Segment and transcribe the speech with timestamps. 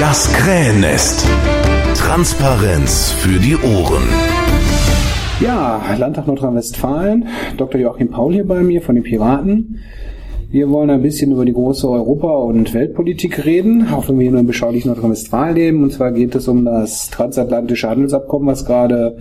[0.00, 1.26] Das Krähennest.
[1.96, 4.04] Transparenz für die Ohren.
[5.40, 7.26] Ja, Landtag Nordrhein-Westfalen.
[7.56, 7.80] Dr.
[7.80, 9.80] Joachim Paul hier bei mir von den Piraten.
[10.52, 14.30] Wir wollen ein bisschen über die große Europa- und Weltpolitik reden, auch wenn wir hier
[14.30, 15.82] nur im beschaulichen Nordrhein-Westfalen leben.
[15.82, 19.16] Und zwar geht es um das transatlantische Handelsabkommen, was gerade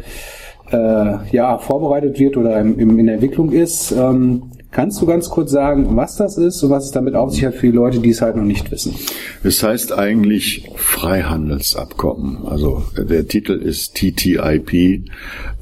[0.71, 3.91] äh, ja, vorbereitet wird oder im, im, in Entwicklung ist.
[3.93, 7.45] Ähm, Kannst du ganz kurz sagen, was das ist und was es damit auf sich
[7.45, 8.95] hat für die Leute, die es halt noch nicht wissen?
[9.43, 12.46] Es heißt eigentlich Freihandelsabkommen.
[12.46, 15.05] Also der Titel ist TTIP.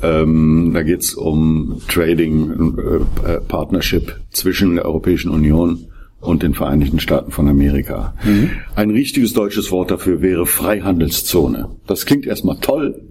[0.02, 2.78] Ähm, da geht es um Trading
[3.26, 5.86] äh, Partnership zwischen der Europäischen Union
[6.20, 8.16] und den Vereinigten Staaten von Amerika.
[8.24, 8.50] Mhm.
[8.76, 11.70] Ein richtiges deutsches Wort dafür wäre Freihandelszone.
[11.88, 13.02] Das klingt erstmal toll,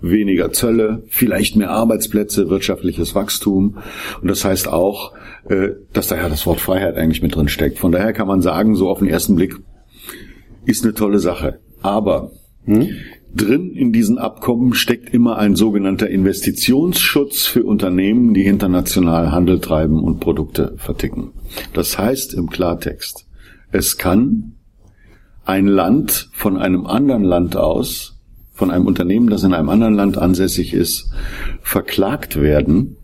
[0.00, 3.78] weniger Zölle, vielleicht mehr Arbeitsplätze, wirtschaftliches Wachstum.
[4.20, 5.12] Und das heißt auch,
[5.48, 7.78] äh, dass daher das Wort Freiheit eigentlich mit drin steckt.
[7.78, 9.56] Von daher kann man sagen, so auf den ersten Blick,
[10.64, 11.60] ist eine tolle Sache.
[11.82, 12.30] Aber
[12.64, 12.88] hm?
[13.34, 20.02] drin in diesen Abkommen steckt immer ein sogenannter Investitionsschutz für Unternehmen, die international Handel treiben
[20.02, 21.32] und Produkte verticken.
[21.72, 23.26] Das heißt im Klartext,
[23.70, 24.54] es kann
[25.44, 28.11] ein Land von einem anderen Land aus
[28.62, 31.10] von einem Unternehmen, das in einem anderen Land ansässig ist,
[31.62, 32.94] verklagt werden,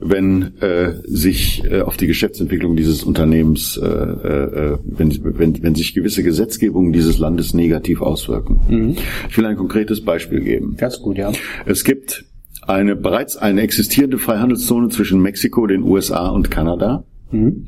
[0.00, 5.92] wenn äh, sich äh, auf die Geschäftsentwicklung dieses Unternehmens, äh, äh, wenn, wenn, wenn sich
[5.92, 8.60] gewisse Gesetzgebungen dieses Landes negativ auswirken.
[8.70, 8.96] Mhm.
[9.28, 10.78] Ich will ein konkretes Beispiel geben.
[10.80, 11.30] Ist gut, ja.
[11.66, 12.24] Es gibt
[12.62, 17.04] eine bereits eine existierende Freihandelszone zwischen Mexiko, den USA und Kanada.
[17.32, 17.66] Mhm.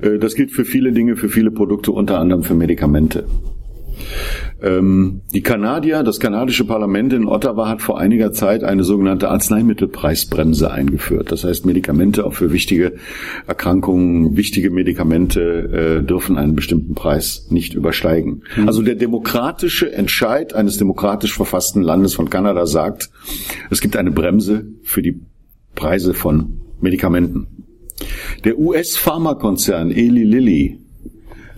[0.00, 3.24] Äh, das gilt für viele Dinge, für viele Produkte, unter anderem für Medikamente.
[4.64, 10.70] Ähm, die Kanadier, das kanadische Parlament in Ottawa hat vor einiger Zeit eine sogenannte Arzneimittelpreisbremse
[10.70, 11.30] eingeführt.
[11.30, 12.94] Das heißt, Medikamente auch für wichtige
[13.46, 18.44] Erkrankungen, wichtige Medikamente äh, dürfen einen bestimmten Preis nicht übersteigen.
[18.56, 18.66] Mhm.
[18.66, 23.10] Also der demokratische Entscheid eines demokratisch verfassten Landes von Kanada sagt,
[23.70, 25.20] es gibt eine Bremse für die
[25.74, 27.48] Preise von Medikamenten.
[28.44, 30.78] Der US-Pharmakonzern Eli Lilly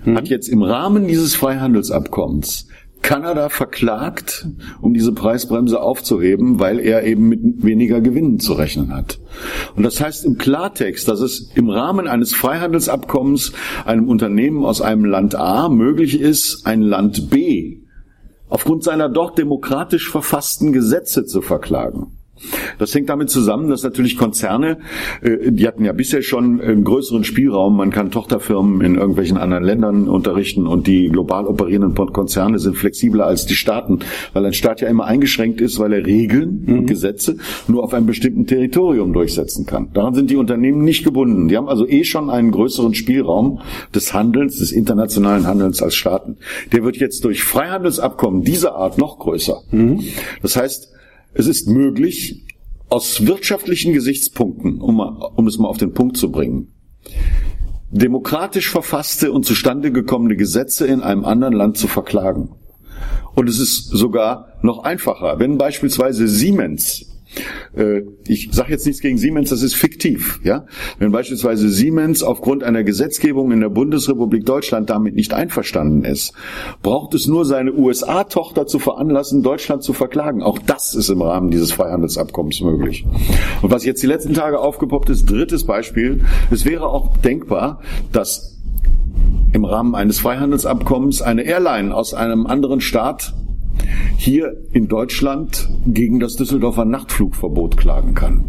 [0.06, 0.30] hat mhm.
[0.30, 2.66] jetzt im Rahmen dieses Freihandelsabkommens
[3.02, 4.48] Kanada verklagt,
[4.80, 9.20] um diese Preisbremse aufzuheben, weil er eben mit weniger Gewinnen zu rechnen hat.
[9.76, 13.52] Und das heißt im Klartext, dass es im Rahmen eines Freihandelsabkommens
[13.84, 17.78] einem Unternehmen aus einem Land A möglich ist, ein Land B
[18.48, 22.15] aufgrund seiner doch demokratisch verfassten Gesetze zu verklagen.
[22.78, 24.78] Das hängt damit zusammen, dass natürlich Konzerne,
[25.22, 27.76] äh, die hatten ja bisher schon einen größeren Spielraum.
[27.76, 33.26] Man kann Tochterfirmen in irgendwelchen anderen Ländern unterrichten und die global operierenden Konzerne sind flexibler
[33.26, 34.00] als die Staaten,
[34.32, 36.78] weil ein Staat ja immer eingeschränkt ist, weil er Regeln mhm.
[36.78, 37.36] und Gesetze
[37.68, 39.88] nur auf einem bestimmten Territorium durchsetzen kann.
[39.94, 41.48] Daran sind die Unternehmen nicht gebunden.
[41.48, 43.60] Die haben also eh schon einen größeren Spielraum
[43.94, 46.36] des Handelns, des internationalen Handelns als Staaten.
[46.72, 49.62] Der wird jetzt durch Freihandelsabkommen dieser Art noch größer.
[49.70, 50.00] Mhm.
[50.42, 50.95] Das heißt,
[51.36, 52.44] es ist möglich,
[52.88, 56.72] aus wirtschaftlichen Gesichtspunkten, um, um es mal auf den Punkt zu bringen,
[57.90, 62.54] demokratisch verfasste und zustande gekommene Gesetze in einem anderen Land zu verklagen.
[63.34, 67.15] Und es ist sogar noch einfacher, wenn beispielsweise Siemens
[68.26, 70.40] ich sage jetzt nichts gegen Siemens, das ist fiktiv.
[70.44, 70.66] Ja?
[70.98, 76.32] Wenn beispielsweise Siemens aufgrund einer Gesetzgebung in der Bundesrepublik Deutschland damit nicht einverstanden ist,
[76.82, 80.42] braucht es nur seine USA-Tochter zu veranlassen, Deutschland zu verklagen.
[80.42, 83.04] Auch das ist im Rahmen dieses Freihandelsabkommens möglich.
[83.62, 87.80] Und was jetzt die letzten Tage aufgepoppt ist, drittes Beispiel, es wäre auch denkbar,
[88.12, 88.56] dass
[89.52, 93.34] im Rahmen eines Freihandelsabkommens eine Airline aus einem anderen Staat
[94.16, 98.44] hier in Deutschland gegen das Düsseldorfer Nachtflugverbot klagen kann,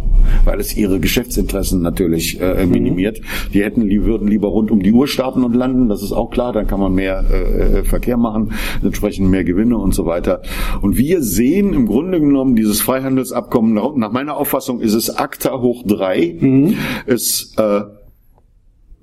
[0.46, 2.72] weil es ihre Geschäftsinteressen natürlich äh, mhm.
[2.72, 3.22] minimiert.
[3.54, 6.30] Die hätten, die würden lieber rund um die Uhr starten und landen, das ist auch
[6.30, 8.54] klar, dann kann man mehr äh, Verkehr machen,
[8.84, 10.42] entsprechend mehr Gewinne und so weiter.
[10.82, 15.84] Und wir sehen im Grunde genommen dieses Freihandelsabkommen, nach meiner Auffassung ist es ACTA hoch
[15.86, 16.38] drei.
[16.40, 16.76] Mhm.
[17.06, 17.82] Es äh,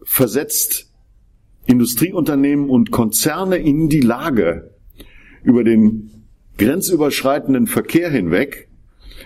[0.03, 0.91] versetzt
[1.67, 4.71] Industrieunternehmen und Konzerne in die Lage,
[5.43, 6.11] über den
[6.59, 8.69] grenzüberschreitenden Verkehr hinweg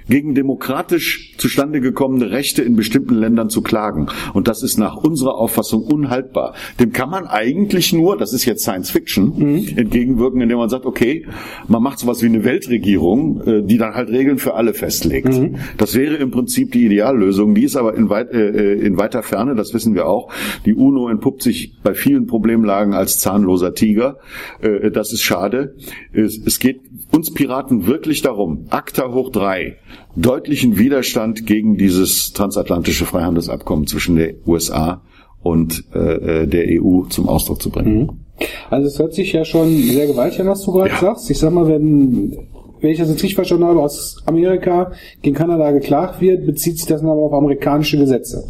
[0.08, 4.08] gegen demokratisch zustande gekommene Rechte in bestimmten Ländern zu klagen.
[4.34, 6.54] Und das ist nach unserer Auffassung unhaltbar.
[6.80, 9.68] Dem kann man eigentlich nur, das ist jetzt Science Fiction, mhm.
[9.76, 11.26] entgegenwirken, indem man sagt, okay,
[11.66, 15.28] man macht sowas wie eine Weltregierung, äh, die dann halt Regeln für alle festlegt.
[15.28, 15.56] Mhm.
[15.76, 17.54] Das wäre im Prinzip die Ideallösung.
[17.54, 20.32] Die ist aber in, weit, äh, äh, in weiter Ferne, das wissen wir auch.
[20.64, 24.18] Die UNO entpuppt sich bei vielen Problemlagen als zahnloser Tiger.
[24.60, 25.76] Äh, das ist schade.
[26.12, 26.80] Es, es geht
[27.10, 29.76] uns Piraten wirklich darum, ACTA hoch drei,
[30.16, 35.02] deutlichen Widerstand gegen dieses transatlantische Freihandelsabkommen zwischen der USA
[35.42, 37.98] und äh, der EU zum Ausdruck zu bringen.
[37.98, 38.10] Mhm.
[38.70, 40.98] Also es hört sich ja schon sehr gewaltig an, was du gerade ja.
[41.00, 41.30] sagst.
[41.30, 42.36] Ich sag mal, wenn,
[42.80, 44.92] wenn ich das jetzt richtig verstanden habe, aus Amerika
[45.22, 48.44] gegen Kanada geklagt wird, bezieht sich das dann aber auf amerikanische Gesetze.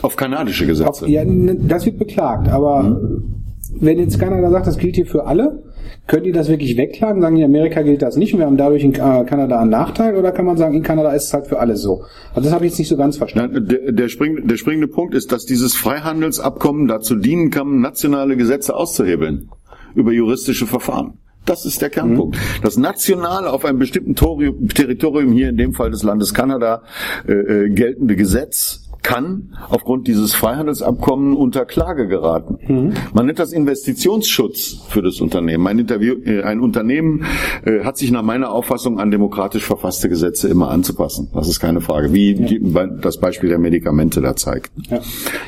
[0.00, 0.88] Auf kanadische Gesetze?
[0.88, 3.44] Auf, ja, das wird beklagt, aber mhm.
[3.80, 5.62] wenn jetzt Kanada sagt, das gilt hier für alle,
[6.06, 7.22] können die das wirklich wegklagen?
[7.22, 10.16] Sagen in Amerika gilt das nicht und wir haben dadurch in äh, Kanada einen Nachteil?
[10.16, 12.04] Oder kann man sagen, in Kanada ist es halt für alle so?
[12.34, 13.66] Also das habe ich jetzt nicht so ganz verstanden.
[13.66, 18.74] Der, der, springende, der springende Punkt ist, dass dieses Freihandelsabkommen dazu dienen kann, nationale Gesetze
[18.74, 19.50] auszuhebeln
[19.94, 21.18] über juristische Verfahren.
[21.44, 22.36] Das ist der Kernpunkt.
[22.36, 22.62] Mhm.
[22.62, 26.82] Das national auf einem bestimmten Territorium, hier in dem Fall des Landes Kanada,
[27.26, 32.58] äh, äh, geltende Gesetz kann aufgrund dieses Freihandelsabkommens unter Klage geraten.
[32.66, 32.92] Mhm.
[33.12, 35.66] Man nennt das Investitionsschutz für das Unternehmen.
[35.66, 37.24] Ein, äh, ein Unternehmen
[37.64, 41.30] äh, hat sich nach meiner Auffassung an demokratisch verfasste Gesetze immer anzupassen.
[41.34, 42.86] Das ist keine Frage, wie ja.
[42.86, 44.70] das Beispiel der Medikamente da zeigt.
[44.88, 45.00] Ja.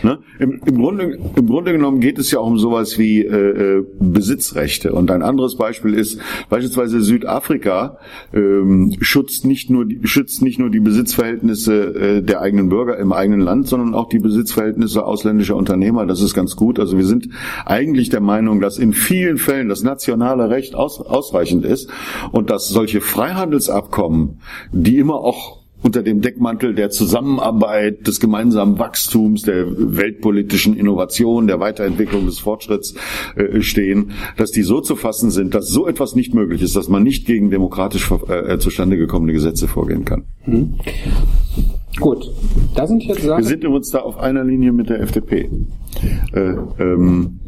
[0.03, 0.19] Ne?
[0.41, 3.85] Im, Im, Grunde, Im Grunde genommen geht es ja auch um sowas wie äh, äh
[4.01, 4.93] Besitzrechte.
[4.93, 7.99] Und ein anderes Beispiel ist beispielsweise Südafrika
[8.33, 13.13] ähm, schützt nicht nur die, schützt nicht nur die Besitzverhältnisse äh, der eigenen Bürger im
[13.13, 16.07] eigenen Land, sondern auch die Besitzverhältnisse ausländischer Unternehmer.
[16.07, 16.79] Das ist ganz gut.
[16.79, 17.29] Also wir sind
[17.65, 21.91] eigentlich der Meinung, dass in vielen Fällen das nationale Recht aus, ausreichend ist
[22.33, 24.41] und dass solche Freihandelsabkommen,
[24.73, 31.61] die immer auch unter dem Deckmantel der Zusammenarbeit, des gemeinsamen Wachstums, der weltpolitischen Innovation, der
[31.61, 32.95] Weiterentwicklung des Fortschritts
[33.37, 36.89] äh, stehen, dass die so zu fassen sind, dass so etwas nicht möglich ist, dass
[36.89, 40.25] man nicht gegen demokratisch äh, zustande gekommene Gesetze vorgehen kann.
[40.47, 40.75] Mhm.
[42.01, 42.31] Gut,
[42.75, 43.43] da sind jetzt Sachen.
[43.43, 45.49] Wir sind übrigens da auf einer Linie mit der FDP.
[46.33, 46.41] Äh,
[46.79, 47.41] ähm,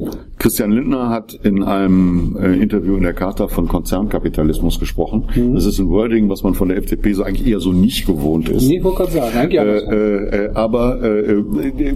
[0.46, 5.24] Christian Lindner hat in einem äh, Interview in der Charta von Konzernkapitalismus gesprochen.
[5.34, 5.56] Mhm.
[5.56, 8.48] Das ist ein Wording, was man von der FDP so eigentlich eher so nicht gewohnt
[8.48, 8.62] ist.
[8.62, 11.42] Nee, wollte sagen, eigentlich äh, äh, äh, aber äh,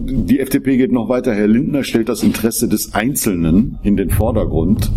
[0.03, 1.33] die FDP geht noch weiter.
[1.33, 4.91] Herr Lindner stellt das Interesse des Einzelnen in den Vordergrund.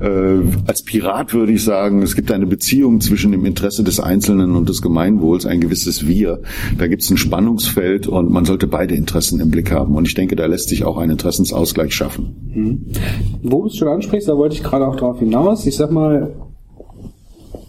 [0.00, 4.56] Äh, als Pirat würde ich sagen, es gibt eine Beziehung zwischen dem Interesse des Einzelnen
[4.56, 6.40] und des Gemeinwohls, ein gewisses Wir.
[6.76, 9.94] Da gibt es ein Spannungsfeld und man sollte beide Interessen im Blick haben.
[9.94, 12.34] Und ich denke, da lässt sich auch ein Interessensausgleich schaffen.
[12.52, 12.87] Mhm.
[13.42, 15.66] Wo du es schon ansprichst, da wollte ich gerade auch darauf hinaus.
[15.66, 16.32] Ich sag mal,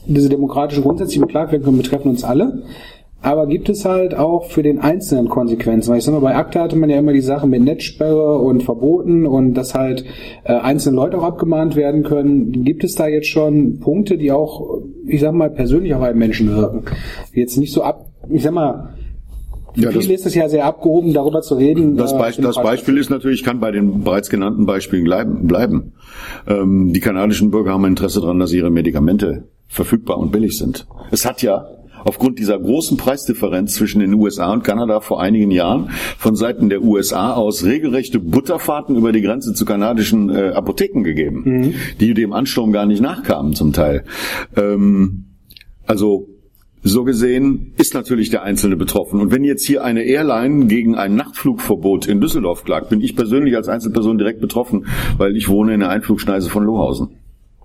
[0.05, 2.63] diese demokratischen Grundsätze, die beklagt werden können, betreffen uns alle.
[3.21, 5.91] Aber gibt es halt auch für den Einzelnen Konsequenzen?
[5.91, 8.63] Weil ich sag mal, bei ACTA hatte man ja immer die Sache mit Netzsperre und
[8.63, 10.05] Verboten und dass halt
[10.45, 12.63] äh, einzelne Leute auch abgemahnt werden können.
[12.63, 16.55] Gibt es da jetzt schon Punkte, die auch, ich sag mal, persönlich auf einen Menschen
[16.55, 16.85] wirken?
[17.33, 18.93] Jetzt nicht so ab, ich sag mal,
[19.79, 21.97] ja, Viel ist es ja sehr abgehoben, darüber zu reden.
[21.97, 25.47] Das, Be äh, das Beispiel ist natürlich, ich kann bei den bereits genannten Beispielen bleiben.
[25.47, 25.93] bleiben.
[26.47, 30.87] Ähm, die kanadischen Bürger haben Interesse daran, dass ihre Medikamente verfügbar und billig sind.
[31.11, 31.67] Es hat ja
[32.05, 36.81] aufgrund dieser großen Preisdifferenz zwischen den USA und Kanada vor einigen Jahren von Seiten der
[36.81, 41.73] USA aus regelrechte Butterfahrten über die Grenze zu kanadischen äh, Apotheken gegeben, mhm.
[41.99, 44.03] die dem Ansturm gar nicht nachkamen zum Teil.
[44.55, 45.25] Ähm,
[45.85, 46.27] also
[46.81, 49.19] so gesehen ist natürlich der Einzelne betroffen.
[49.19, 53.55] Und wenn jetzt hier eine Airline gegen ein Nachtflugverbot in Düsseldorf klagt, bin ich persönlich
[53.55, 54.85] als Einzelperson direkt betroffen,
[55.17, 57.09] weil ich wohne in der Einflugschneise von Lohausen.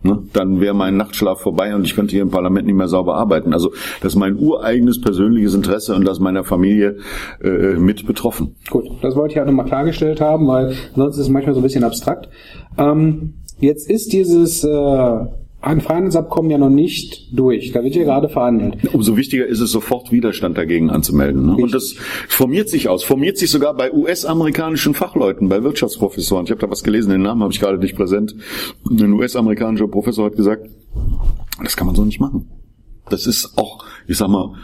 [0.05, 0.23] Ne?
[0.35, 3.55] Dann wäre mein Nachtschlaf vorbei und ich könnte hier im Parlament nicht mehr sauber arbeiten.
[3.55, 3.71] Also
[4.03, 6.99] das ist mein ureigenes persönliches Interesse und das meiner Familie
[7.43, 8.57] äh, mit betroffen.
[8.69, 11.63] Gut, das wollte ich auch nochmal klargestellt haben, weil sonst ist es manchmal so ein
[11.63, 12.29] bisschen abstrakt.
[12.77, 15.19] Ähm, jetzt ist dieses äh,
[15.65, 17.73] ein Freihandelsabkommen ja noch nicht durch.
[17.73, 18.93] Da wird ja gerade verhandelt.
[18.93, 21.47] Umso wichtiger ist es, sofort Widerstand dagegen anzumelden.
[21.47, 21.57] Ne?
[21.57, 21.95] Und das
[22.29, 23.03] formiert sich aus.
[23.03, 26.45] Formiert sich sogar bei US-amerikanischen Fachleuten, bei Wirtschaftsprofessoren.
[26.45, 28.37] Ich habe da was gelesen, den Namen habe ich gerade nicht präsent.
[28.89, 30.69] Ein US-amerikanischer Professor hat gesagt,
[31.63, 32.51] das kann man so nicht machen.
[33.09, 34.55] Das ist auch, ich sag mal,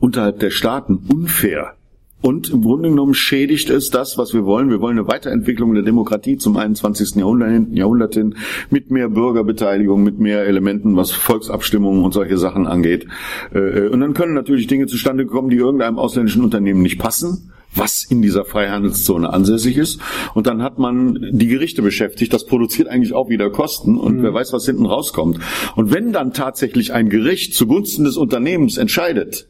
[0.00, 1.77] unterhalb der Staaten unfair
[2.20, 4.70] und im Grunde genommen schädigt es das, was wir wollen.
[4.70, 7.14] Wir wollen eine Weiterentwicklung der Demokratie zum 21.
[7.16, 8.34] Jahrhundert, Jahrhundert hin,
[8.70, 13.06] mit mehr Bürgerbeteiligung, mit mehr Elementen, was Volksabstimmungen und solche Sachen angeht.
[13.54, 18.04] Äh, und dann können natürlich Dinge zustande kommen, die irgendeinem ausländischen Unternehmen nicht passen was
[18.08, 20.00] in dieser Freihandelszone ansässig ist.
[20.34, 22.32] Und dann hat man die Gerichte beschäftigt.
[22.32, 24.22] Das produziert eigentlich auch wieder Kosten und mhm.
[24.22, 25.38] wer weiß, was hinten rauskommt.
[25.76, 29.48] Und wenn dann tatsächlich ein Gericht zugunsten des Unternehmens entscheidet,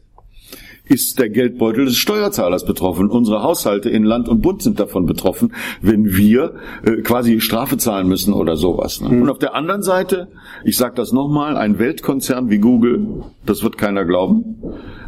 [0.89, 3.09] ist der Geldbeutel des Steuerzahlers betroffen.
[3.09, 8.07] Unsere Haushalte in Land und Bund sind davon betroffen, wenn wir äh, quasi Strafe zahlen
[8.07, 8.99] müssen oder sowas.
[8.99, 9.09] Ne?
[9.09, 9.21] Mhm.
[9.21, 10.27] Und auf der anderen Seite,
[10.63, 14.57] ich sage das nochmal, ein Weltkonzern wie Google, das wird keiner glauben,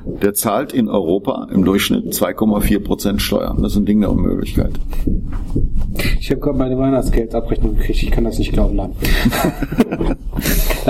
[0.06, 3.62] der zahlt in Europa im Durchschnitt 2,4 Prozent Steuern.
[3.62, 4.72] Das ist ein Ding der Unmöglichkeit.
[6.20, 8.04] Ich habe gerade meine Weihnachtsgeldabrechnung gekriegt.
[8.04, 8.80] Ich kann das nicht glauben.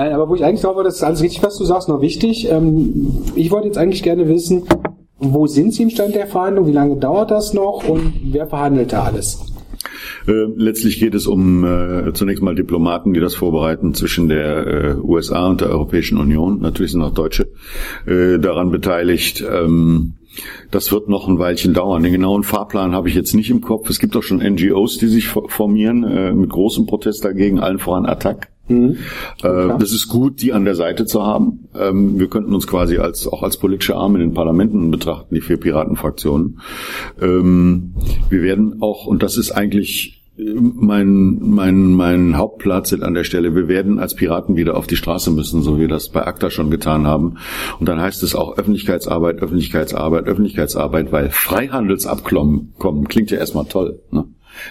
[0.02, 0.14] Nein.
[0.14, 2.50] aber wo ich eigentlich glaube, das ist alles richtig, was du sagst, noch wichtig.
[2.50, 4.64] Ähm, ich wollte jetzt eigentlich gerne wissen,
[5.20, 6.66] wo sind Sie im Stand der Verhandlung?
[6.66, 7.88] Wie lange dauert das noch?
[7.88, 9.40] Und wer verhandelt da alles?
[10.28, 14.96] Äh, letztlich geht es um äh, zunächst mal Diplomaten, die das vorbereiten zwischen der äh,
[14.96, 16.60] USA und der Europäischen Union.
[16.62, 17.50] Natürlich sind auch Deutsche
[18.08, 19.44] äh, daran beteiligt.
[19.48, 20.14] Ähm,
[20.72, 22.02] das wird noch ein Weilchen dauern.
[22.02, 23.90] Den genauen Fahrplan habe ich jetzt nicht im Kopf.
[23.90, 28.08] Es gibt auch schon NGOs, die sich formieren äh, mit großem Protest dagegen, allen voran
[28.08, 28.48] Attac.
[28.72, 28.98] Mhm.
[29.44, 31.68] Äh, das ist gut, die an der Seite zu haben.
[31.76, 35.42] Ähm, wir könnten uns quasi als auch als politische Arme in den Parlamenten betrachten, die
[35.42, 36.60] vier Piratenfraktionen.
[37.22, 37.94] Ähm,
[38.30, 43.54] wir werden auch, und das ist eigentlich mein, mein, mein Hauptplatz an der Stelle.
[43.54, 46.50] Wir werden als Piraten wieder auf die Straße müssen, so wie wir das bei ACTA
[46.50, 47.38] schon getan haben.
[47.80, 54.02] Und dann heißt es auch Öffentlichkeitsarbeit, Öffentlichkeitsarbeit, Öffentlichkeitsarbeit, weil Freihandelsabkommen kommen, klingt ja erstmal toll.
[54.12, 54.26] Ne?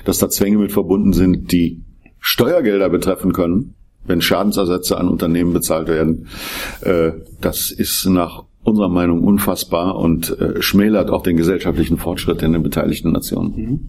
[0.04, 1.82] Dass da Zwänge mit verbunden sind, die
[2.18, 6.26] Steuergelder betreffen können, wenn Schadensersätze an Unternehmen bezahlt werden.
[6.82, 12.52] Äh, das ist nach unserer Meinung unfassbar und äh, schmälert auch den gesellschaftlichen Fortschritt in
[12.52, 13.54] den beteiligten Nationen.
[13.56, 13.80] Mhm.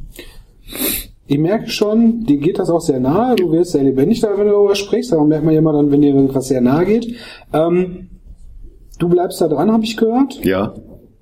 [1.27, 4.47] Ich merke schon, dir geht das auch sehr nahe, du wirst sehr lebendig da, wenn
[4.47, 7.15] du darüber sprichst, aber merkt man ja immer dann, wenn dir irgendwas sehr nahe geht.
[7.53, 8.09] Ähm,
[8.99, 10.43] du bleibst da dran, habe ich gehört.
[10.43, 10.73] Ja.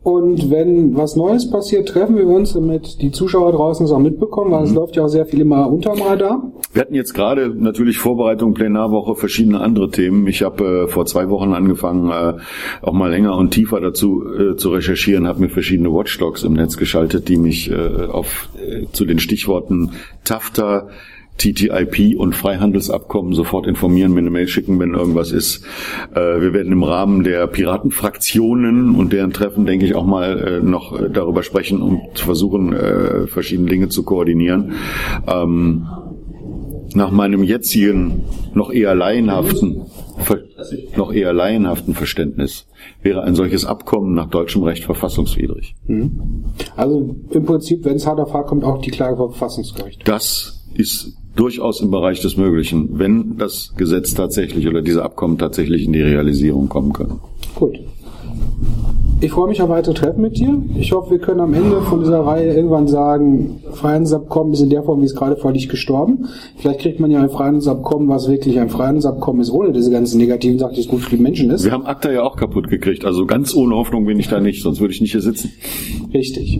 [0.10, 4.52] Und wenn was Neues passiert, treffen wir uns, damit die Zuschauer draußen es auch mitbekommen,
[4.52, 4.68] weil mhm.
[4.68, 6.52] es läuft ja auch sehr viel immer unterm Radar.
[6.74, 10.28] Wir hatten jetzt gerade natürlich Vorbereitung, Plenarwoche, verschiedene andere Themen.
[10.28, 12.40] Ich habe äh, vor zwei Wochen angefangen, äh,
[12.82, 16.78] auch mal länger und tiefer dazu äh, zu recherchieren, habe mir verschiedene Watchdogs im Netz
[16.78, 19.92] geschaltet, die mich äh, auf äh, zu den Stichworten
[20.24, 20.90] TAFTA,
[21.40, 25.66] TTIP und Freihandelsabkommen sofort informieren, mir eine Mail schicken, wenn irgendwas ist.
[26.14, 30.62] Äh, wir werden im Rahmen der Piratenfraktionen und deren Treffen, denke ich, auch mal äh,
[30.62, 34.74] noch äh, darüber sprechen und versuchen, äh, verschiedene Dinge zu koordinieren.
[35.28, 35.88] Ähm,
[36.96, 39.84] nach meinem jetzigen, noch eher laienhaften,
[40.98, 42.68] noch eher laienhaften Verständnis
[43.02, 45.76] wäre ein solches Abkommen nach deutschem Recht verfassungswidrig.
[45.88, 46.46] Mhm.
[46.76, 50.08] Also im Prinzip, wenn es hart auf hart kommt, auch die Klage vor Verfassungsgericht.
[50.08, 55.86] Das ist durchaus im Bereich des Möglichen, wenn das Gesetz tatsächlich oder diese Abkommen tatsächlich
[55.86, 57.20] in die Realisierung kommen können.
[57.56, 57.80] Gut.
[59.22, 60.64] Ich freue mich auf weitere Treffen mit dir.
[60.78, 64.84] Ich hoffe, wir können am Ende von dieser Reihe irgendwann sagen, Freihandelsabkommen ist in der
[64.84, 66.30] Form, wie es gerade vorliegt, gestorben.
[66.56, 70.58] Vielleicht kriegt man ja ein Freihandelsabkommen, was wirklich ein Freihandelsabkommen ist, ohne diese ganzen negativen
[70.58, 71.66] Sachen, die es gut für die Menschen ist.
[71.66, 73.04] Wir haben ACTA ja auch kaputt gekriegt.
[73.04, 75.52] Also ganz ohne Hoffnung bin ich da nicht, sonst würde ich nicht hier sitzen.
[76.14, 76.58] Richtig.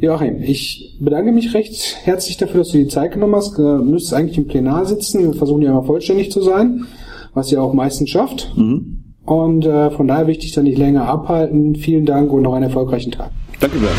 [0.00, 3.58] Joachim, ich bedanke mich recht herzlich dafür, dass du die Zeit genommen hast.
[3.58, 5.22] Du müsstest eigentlich im Plenar sitzen.
[5.22, 6.86] Wir versuchen ja immer vollständig zu sein,
[7.34, 8.54] was ihr auch meistens schafft.
[8.56, 8.99] Mhm.
[9.30, 11.76] Und äh, von daher möchte ich da nicht länger abhalten.
[11.76, 13.30] Vielen Dank und noch einen erfolgreichen Tag.
[13.60, 13.96] Danke, Bernd.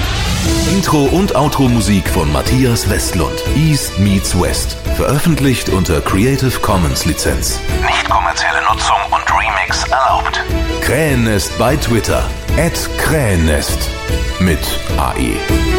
[0.75, 3.41] Intro und Outro-Musik von Matthias Westlund.
[3.55, 4.73] East meets West.
[4.97, 7.61] Veröffentlicht unter Creative Commons Lizenz.
[7.81, 10.43] Nicht kommerzielle Nutzung und Remix erlaubt.
[10.81, 12.25] Krähennest bei Twitter.
[12.57, 13.89] At Krähennest.
[14.41, 14.59] Mit
[14.97, 15.70] AE.